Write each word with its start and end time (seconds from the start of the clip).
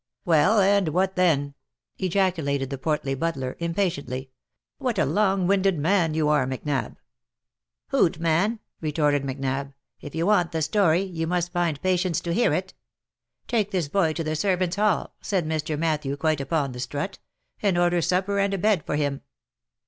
"Well! 0.25 0.59
and 0.59 0.87
what 0.87 1.15
then?'* 1.15 1.53
ejaculated 1.99 2.71
the 2.71 2.79
portly 2.79 3.13
butler, 3.13 3.55
impa 3.61 3.85
tiently." 3.85 4.29
What 4.79 4.97
a 4.97 5.05
long 5.05 5.45
winded 5.45 5.77
man 5.77 6.15
you 6.15 6.27
are, 6.27 6.47
Macnab."" 6.47 6.95
Hoot, 7.89 8.17
man!" 8.17 8.61
retorted 8.81 9.23
Macnab," 9.23 9.73
if 10.01 10.15
you 10.15 10.25
want 10.25 10.53
the 10.53 10.63
story, 10.63 11.03
you 11.03 11.27
must 11.27 11.49
just 11.49 11.53
find 11.53 11.79
patience 11.83 12.19
to 12.21 12.33
hear 12.33 12.51
it. 12.51 12.73
'Take 13.47 13.69
this 13.69 13.89
boy 13.89 14.13
to 14.13 14.23
the 14.23 14.35
servants' 14.35 14.77
hall,' 14.77 15.13
said 15.21 15.45
Sir 15.67 15.77
Matthew, 15.77 16.17
quite 16.17 16.41
upon 16.41 16.71
the 16.71 16.79
strut,' 16.79 17.19
and 17.61 17.77
order 17.77 18.01
supper 18.01 18.39
and 18.39 18.55
a 18.55 18.57
bed 18.57 18.83
for 18.83 18.95
him.' 18.95 19.21